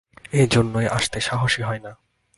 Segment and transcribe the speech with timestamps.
[0.33, 1.91] এইজন্যই আসতে সাহসই হয় না।